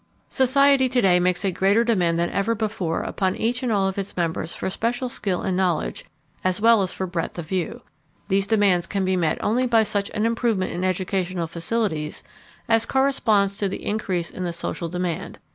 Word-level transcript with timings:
Society 0.29 0.89
to 0.89 0.99
day 0.99 1.19
makes 1.19 1.45
a 1.45 1.51
greater 1.51 1.83
demand 1.83 2.17
than 2.17 2.31
ever 2.31 2.55
before 2.55 3.01
upon 3.03 3.35
each 3.35 3.61
and 3.61 3.71
all 3.71 3.87
of 3.87 3.99
its 3.99 4.17
members 4.17 4.51
for 4.51 4.67
special 4.67 5.09
skill 5.09 5.43
and 5.43 5.55
knowledge, 5.55 6.05
as 6.43 6.59
well 6.59 6.81
as 6.81 6.91
for 6.91 7.05
breadth 7.05 7.37
of 7.37 7.45
view. 7.45 7.83
These 8.27 8.47
demands 8.47 8.87
can 8.87 9.05
be 9.05 9.15
met 9.15 9.37
only 9.43 9.67
by 9.67 9.83
such 9.83 10.09
an 10.15 10.25
improvement 10.25 10.71
in 10.71 10.83
educational 10.83 11.45
facilities 11.45 12.23
as 12.67 12.87
corresponds 12.87 13.59
to 13.59 13.69
the 13.69 13.85
increase 13.85 14.31
in 14.31 14.43
the 14.43 14.53
social 14.53 14.89
demand. 14.89 15.37